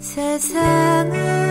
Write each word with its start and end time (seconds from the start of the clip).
세상은 0.00 1.49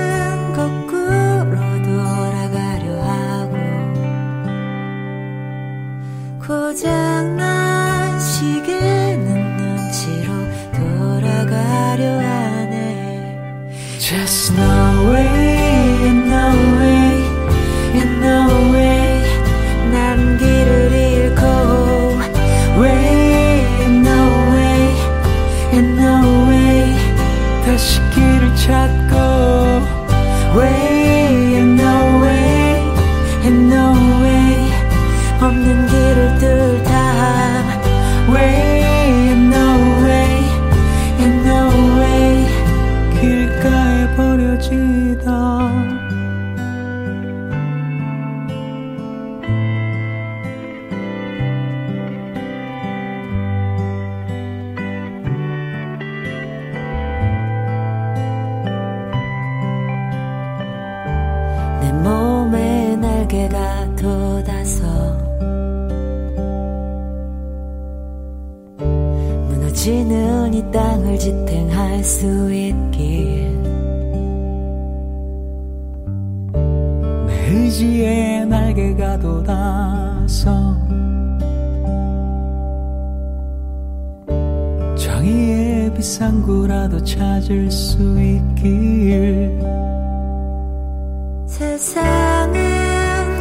세상은 91.48 92.60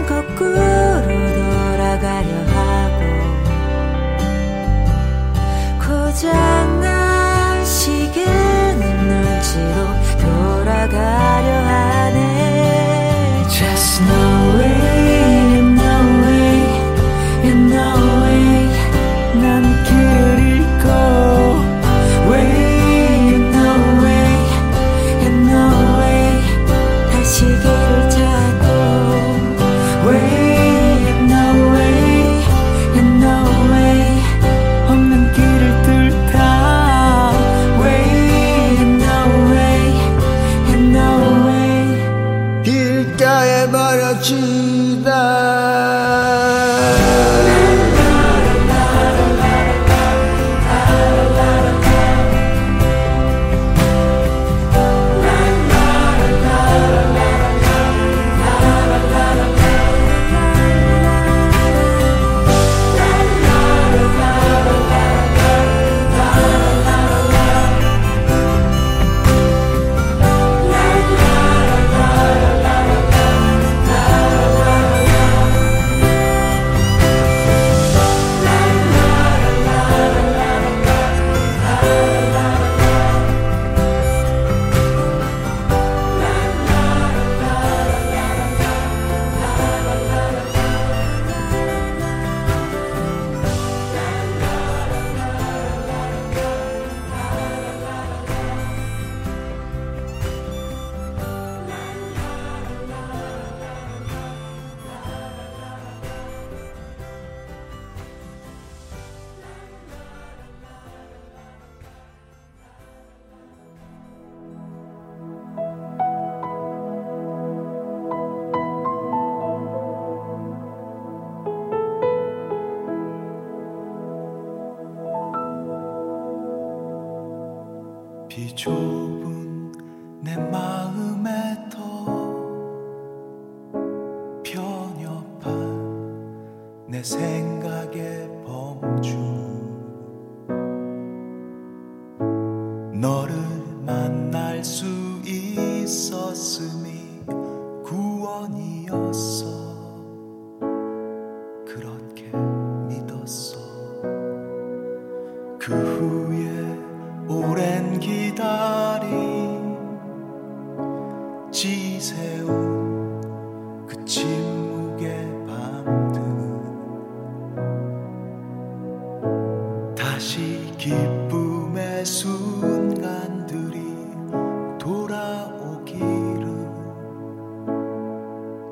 거꾸로 0.06 0.54
돌아가려 0.56 2.28
하고 2.54 3.00
고장난 5.80 7.64
시계는 7.64 8.82
눈치로 9.06 9.74
돌아가 10.20 11.27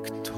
кто? 0.07 0.36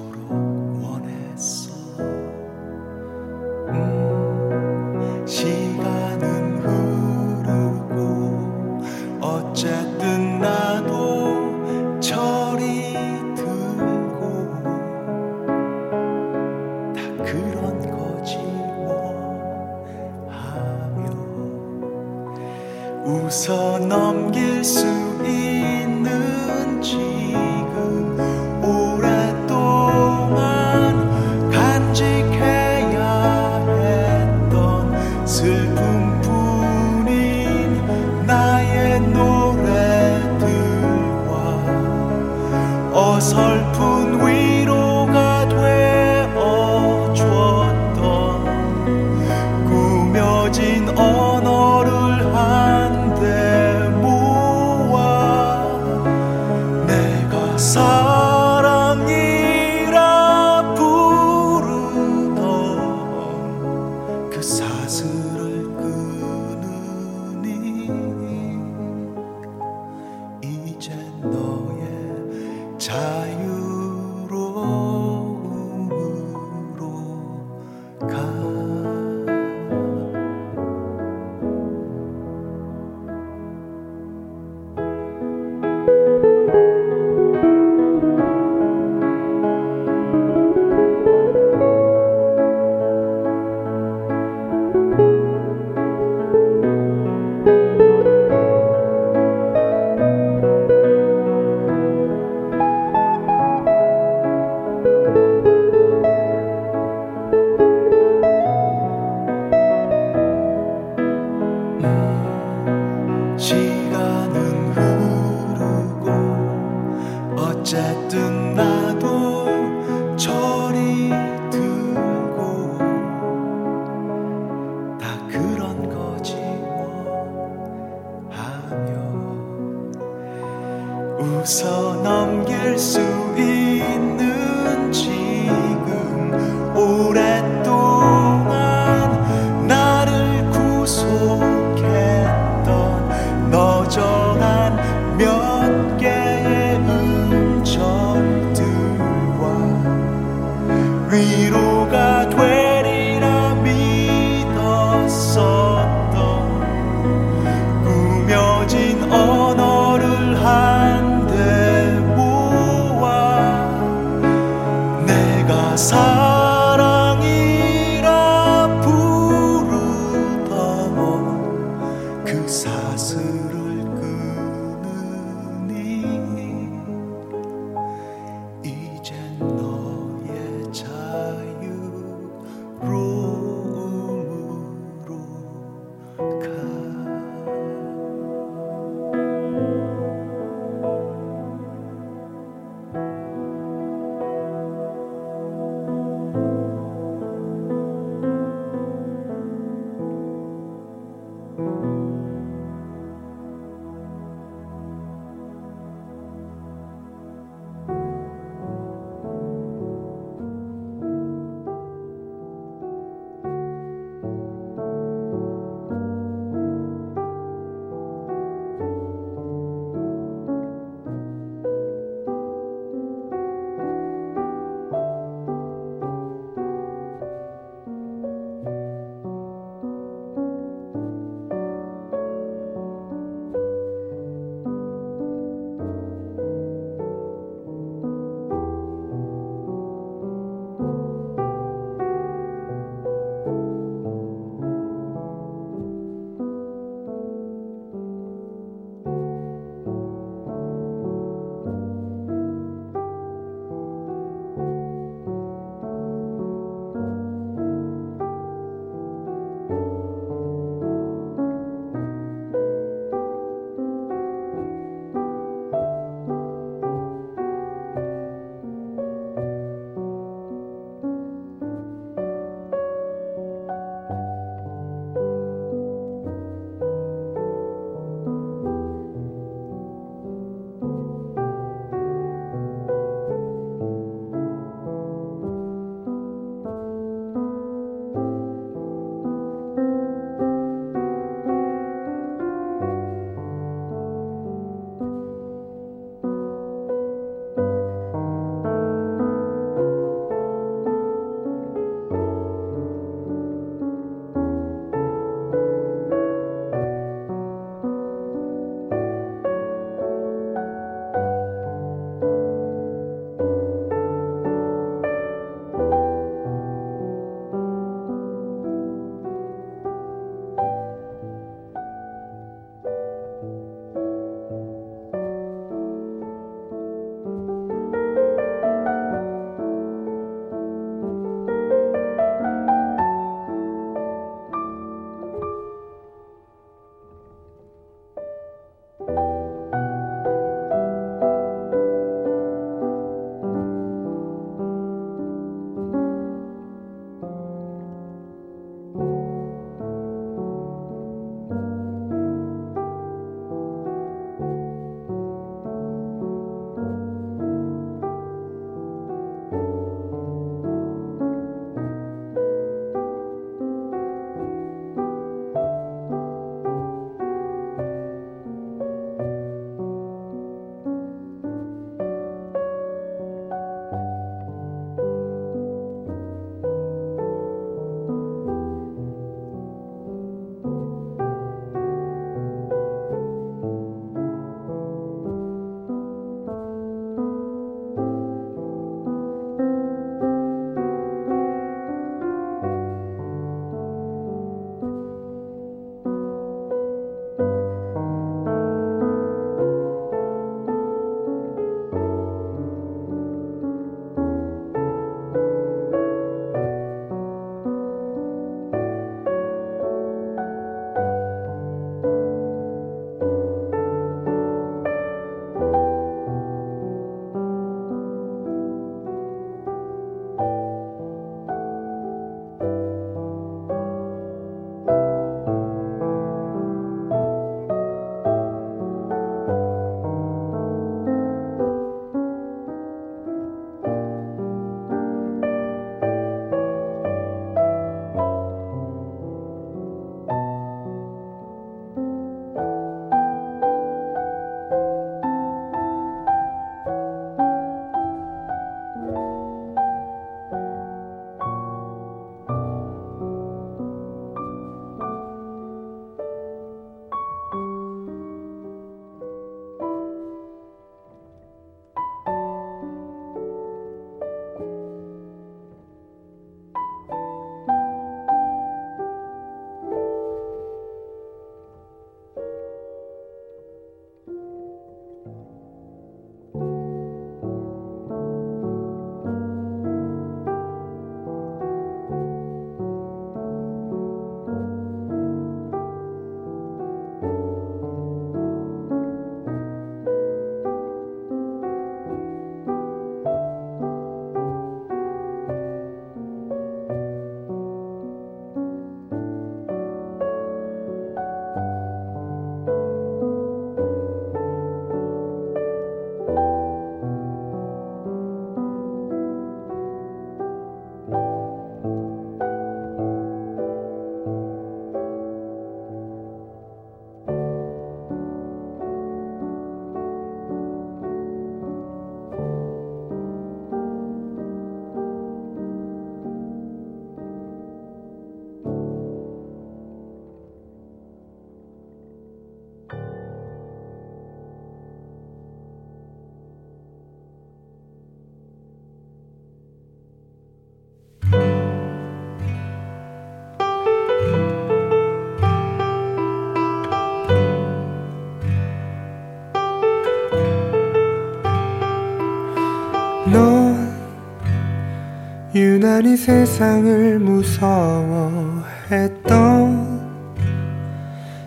유난히 555.80 556.18
세상을 556.18 557.20
무서워했던 557.20 558.65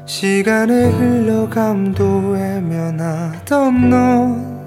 시간의 0.06 0.90
흘러감도 0.90 2.30
외면하던 2.30 3.90
넌 3.90 4.62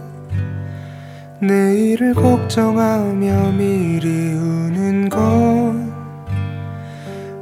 내일을 1.40 2.14
걱정하며 2.14 3.54
미리 3.54 4.34
우는 4.36 5.10
건 5.10 5.92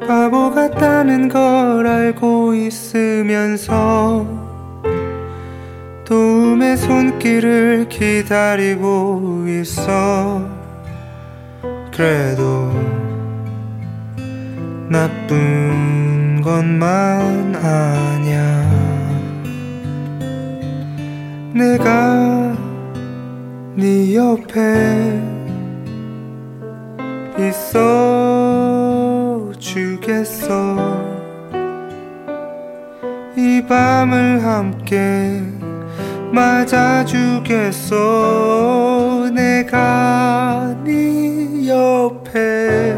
바보 0.07 0.49
같다는 0.49 1.27
걸 1.27 1.85
알고 1.85 2.55
있으면서 2.55 4.25
도움의 6.05 6.77
손길을 6.77 7.89
기다리고 7.89 9.43
있어 9.49 10.62
그래도 11.95 12.71
나쁜 14.89 16.41
것만 16.41 17.55
아냐. 17.55 18.33
내가 21.53 22.55
네 23.75 24.15
옆에 24.15 25.21
있어 27.37 27.83
주겠어. 29.59 30.75
이 33.37 33.63
밤을 33.69 34.43
함께 34.43 35.43
맞아주겠어. 36.31 37.93
내가 39.33 40.75
네 40.83 41.32
옆에 41.67 42.95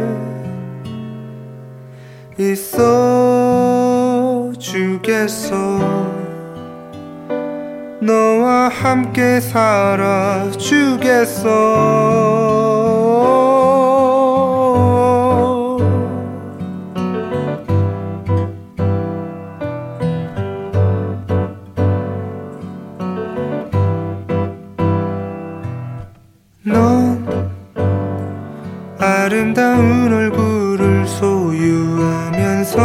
있어 2.38 4.52
주겠어. 4.60 5.56
너와 8.02 8.70
함께 8.70 9.40
살아 9.40 10.52
주겠어 10.52 12.55
아름다운 29.26 30.14
얼굴을 30.14 31.08
소유하면서 31.08 32.78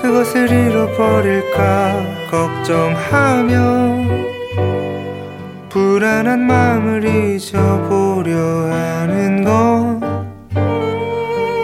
그것을 0.00 0.48
잃어버릴까 0.48 2.28
걱정하며 2.30 4.06
불안한 5.68 6.46
마음을 6.46 7.04
잊어보려 7.04 8.38
하는 8.70 9.42
건 9.42 10.00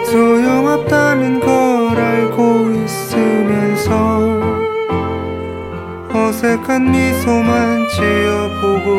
소용없다는 0.03 1.39
걸 1.39 1.97
알고 1.97 2.71
있으면서 2.83 4.41
어색한 6.11 6.91
미소만 6.91 7.87
지어보고 7.87 8.89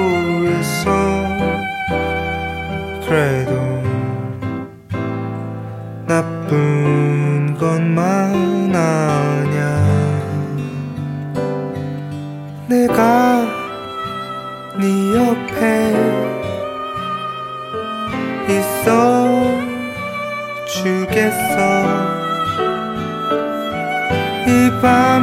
있어 0.48 1.05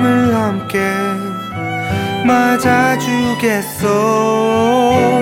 밤을 0.04 0.36
함께 0.36 0.80
맞아주겠어 2.26 3.88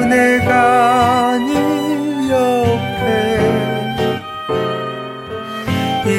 내가 0.09 1.37
네 1.37 2.31
옆에 2.31 3.39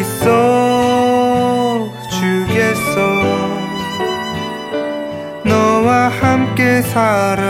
있어 0.00 1.90
주겠어 2.08 2.94
너와 5.44 6.08
함께 6.20 6.82
살아주겠어 6.82 7.42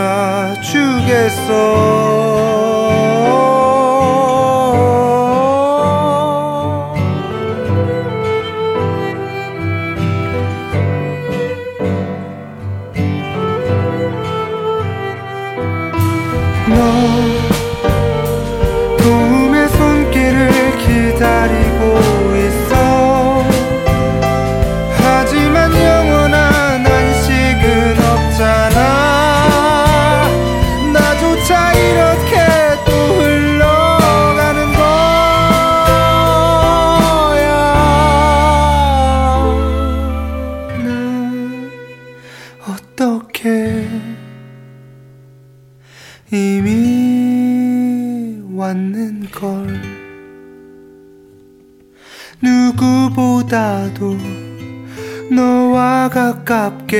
가깝게 56.45 56.97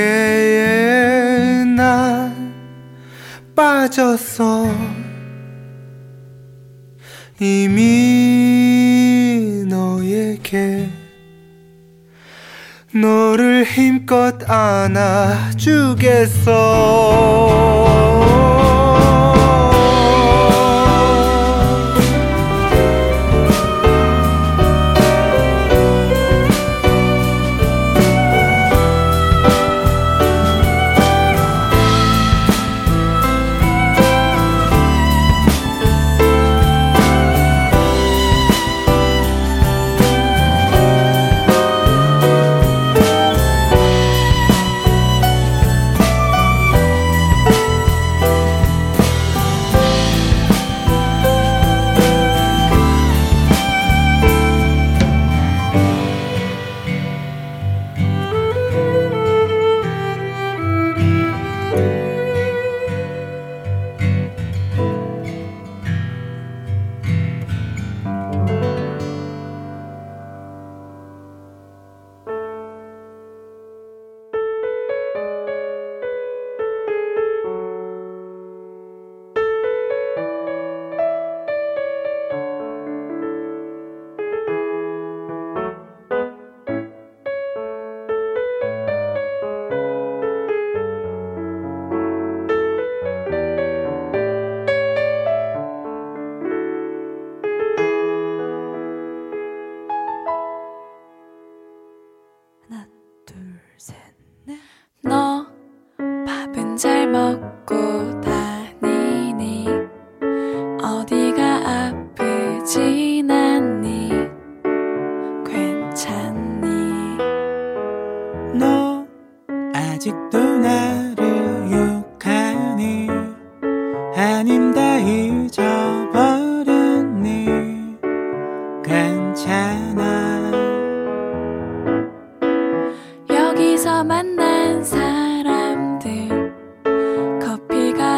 난 1.75 2.53
빠졌어 3.55 4.65
이미 7.39 8.85
너에게 9.67 10.89
너를 12.93 13.65
힘껏 13.65 14.49
안아주겠어 14.49 15.73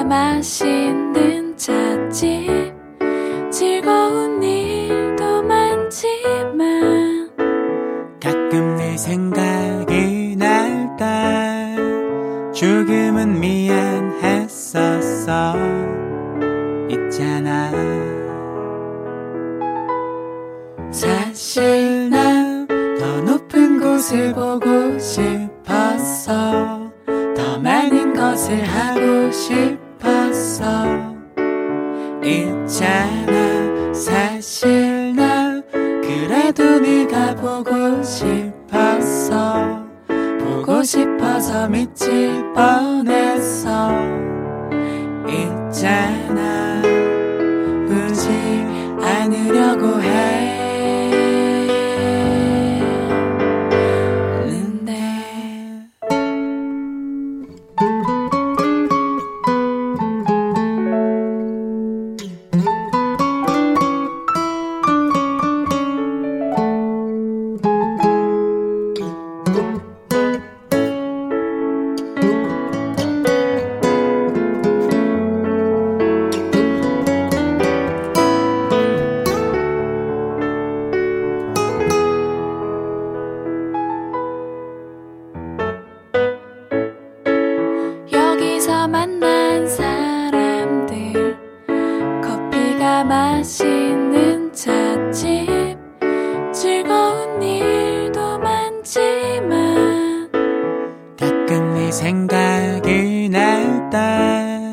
맛있는 0.07 1.57
찻집 1.57 2.73
즐거운 3.51 4.41
일도 4.43 5.41
많지만 5.43 7.29
가끔 8.21 8.75
내 8.77 8.95
생각이 8.97 10.35
날때 10.37 11.75
죽음은 12.53 13.39
미 13.39 13.54
맛있는 93.07 94.51
찻집. 94.53 95.77
즐거운 96.53 97.41
일도 97.41 98.39
많지만 98.39 100.29
가끔 101.19 101.73
네 101.73 101.91
생각이 101.91 103.29
날 103.29 103.89
때 103.91 104.71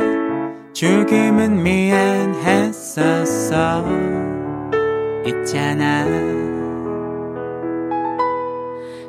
죽음은 0.73 1.63
미안했었어. 1.63 3.05
있잖아. 5.27 6.07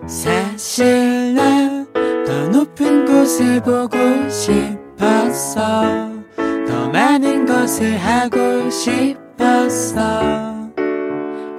사실 0.08 1.34
난 1.36 1.84
더 2.26 2.48
높은 2.50 3.06
곳을 3.06 3.62
보고 3.62 3.98
싶었어. 4.30 6.13
많은 6.94 7.48
것을 7.48 7.98
하고 7.98 8.70
싶었어. 8.70 9.98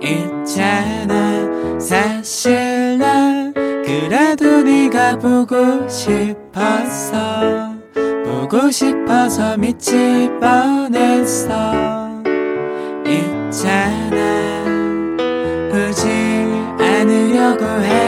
있잖아 0.01 1.81
사실 1.81 2.99
난 2.99 3.53
그래도 3.53 4.63
네가 4.63 5.19
보고 5.19 5.89
싶었어. 5.89 7.75
보고 8.25 8.71
싶어서 8.71 9.57
미칠 9.57 10.31
뻔했어. 10.39 12.23
있잖아 13.05 14.65
보지 15.69 16.07
않으려고 16.79 17.65
해. 17.83 18.04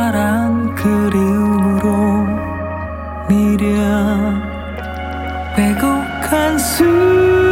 파란 0.00 0.74
그리움으로 0.76 2.26
미련 3.28 4.42
왜곡한 5.58 6.58
숨 6.58 7.49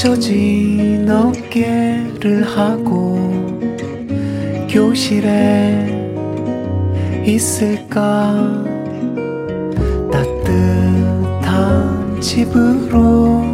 잊혀진 0.00 1.06
어깨를 1.10 2.42
하고 2.42 3.18
교실에 4.66 5.94
있을까? 7.26 8.64
따뜻한 10.10 11.38
집으로 12.18 13.44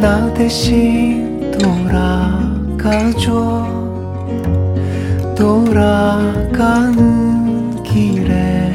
나 0.00 0.32
대신 0.34 1.50
돌아가줘. 1.58 3.26
돌아가는 5.36 6.62
길에 7.82 8.72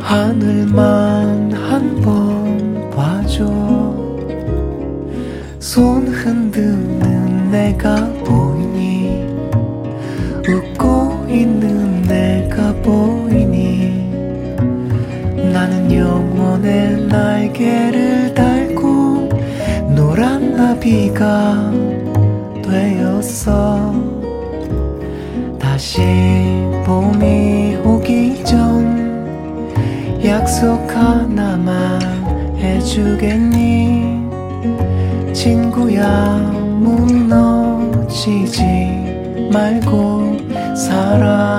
하늘만 0.00 1.21
비가 20.82 21.70
되었어. 22.60 23.94
다시 25.56 26.00
봄이 26.84 27.76
오기 27.84 28.42
전 28.44 29.70
약속 30.24 30.84
하나만 30.90 32.00
해주겠니? 32.58 34.28
친구야 35.32 36.36
무너지지 36.80 38.64
말고 39.52 40.36
살아. 40.74 41.51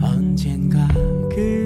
언젠가 0.00 0.86
그 1.28 1.57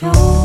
왜 0.00 0.41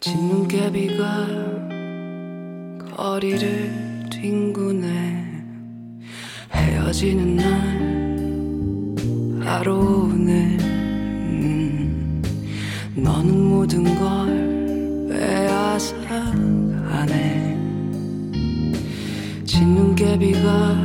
진눈깨비가 0.00 1.26
거리를 2.96 4.08
뒹구네. 4.10 5.44
헤어지는 6.54 7.36
날 7.36 7.44
바로 9.44 9.78
오늘 10.04 10.56
음 10.58 12.22
너는 12.96 13.44
모든 13.44 13.84
걸 13.84 15.10
빼앗아가네. 15.10 16.40
진눈깨비가 19.44 20.76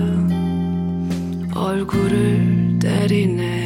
얼굴을 1.55 2.79
때리네. 2.81 3.64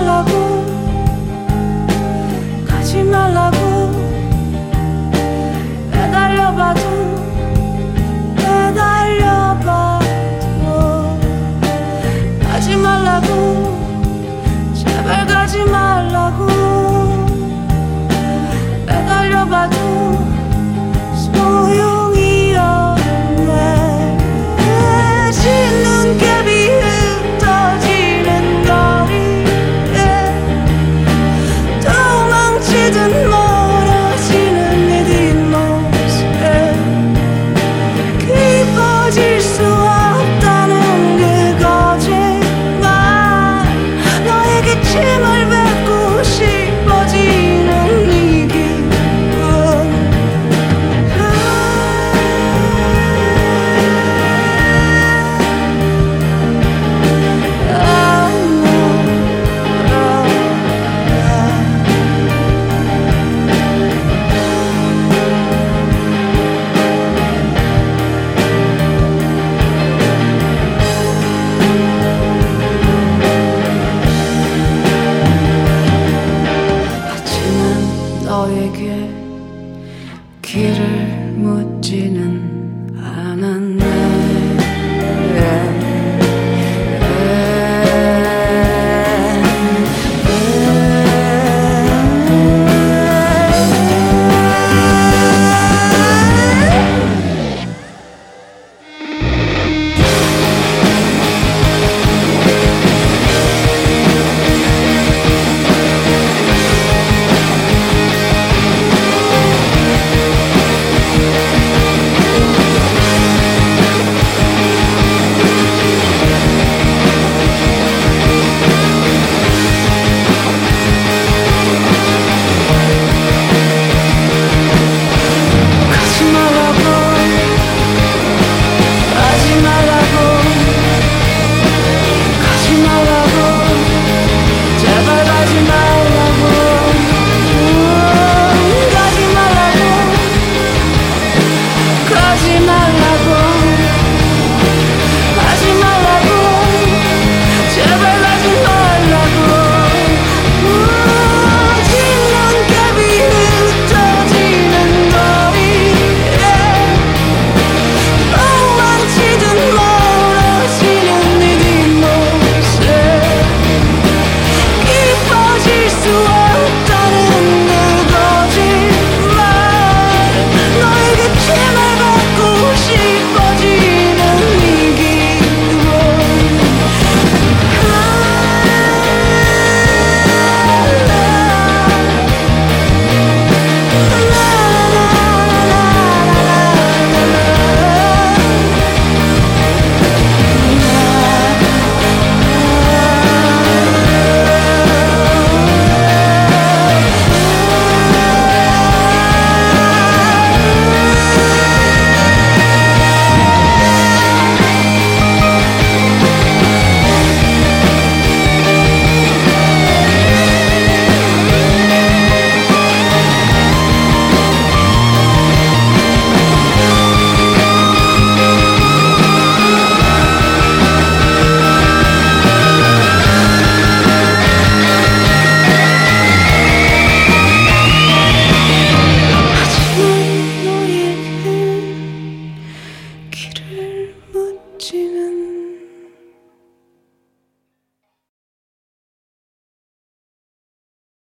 Là 0.00 0.49